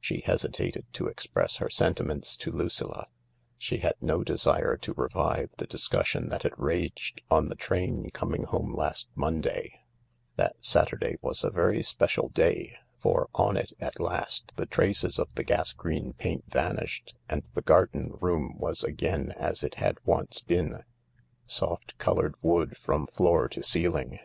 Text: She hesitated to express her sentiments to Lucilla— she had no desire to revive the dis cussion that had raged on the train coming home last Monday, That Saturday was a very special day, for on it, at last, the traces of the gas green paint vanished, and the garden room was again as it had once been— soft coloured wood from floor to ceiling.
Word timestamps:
She 0.00 0.22
hesitated 0.22 0.86
to 0.94 1.06
express 1.06 1.58
her 1.58 1.70
sentiments 1.70 2.34
to 2.38 2.50
Lucilla— 2.50 3.06
she 3.58 3.76
had 3.76 3.94
no 4.00 4.24
desire 4.24 4.76
to 4.78 4.92
revive 4.94 5.52
the 5.56 5.68
dis 5.68 5.88
cussion 5.88 6.30
that 6.30 6.42
had 6.42 6.58
raged 6.58 7.20
on 7.30 7.46
the 7.46 7.54
train 7.54 8.10
coming 8.10 8.42
home 8.42 8.74
last 8.74 9.06
Monday, 9.14 9.82
That 10.34 10.56
Saturday 10.62 11.16
was 11.22 11.44
a 11.44 11.50
very 11.50 11.80
special 11.84 12.28
day, 12.28 12.76
for 12.98 13.28
on 13.36 13.56
it, 13.56 13.72
at 13.78 14.00
last, 14.00 14.56
the 14.56 14.66
traces 14.66 15.16
of 15.16 15.28
the 15.36 15.44
gas 15.44 15.72
green 15.74 16.12
paint 16.12 16.46
vanished, 16.48 17.14
and 17.28 17.44
the 17.54 17.62
garden 17.62 18.16
room 18.20 18.56
was 18.58 18.82
again 18.82 19.30
as 19.36 19.62
it 19.62 19.76
had 19.76 19.98
once 20.04 20.40
been— 20.40 20.82
soft 21.46 21.96
coloured 21.98 22.34
wood 22.42 22.76
from 22.76 23.06
floor 23.06 23.48
to 23.50 23.62
ceiling. 23.62 24.18